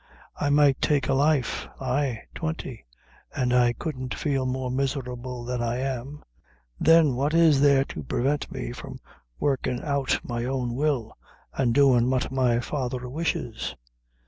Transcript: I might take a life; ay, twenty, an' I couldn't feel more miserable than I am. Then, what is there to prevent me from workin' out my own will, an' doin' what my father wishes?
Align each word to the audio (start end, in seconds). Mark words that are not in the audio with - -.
I 0.35 0.49
might 0.49 0.81
take 0.81 1.09
a 1.09 1.13
life; 1.13 1.67
ay, 1.79 2.23
twenty, 2.33 2.85
an' 3.35 3.53
I 3.53 3.73
couldn't 3.73 4.15
feel 4.15 4.47
more 4.47 4.71
miserable 4.71 5.45
than 5.45 5.61
I 5.61 5.77
am. 5.77 6.23
Then, 6.79 7.13
what 7.13 7.35
is 7.35 7.61
there 7.61 7.85
to 7.85 8.01
prevent 8.01 8.51
me 8.51 8.71
from 8.71 8.99
workin' 9.39 9.79
out 9.83 10.19
my 10.23 10.43
own 10.43 10.73
will, 10.73 11.13
an' 11.55 11.71
doin' 11.73 12.09
what 12.09 12.31
my 12.31 12.59
father 12.59 13.07
wishes? 13.07 13.75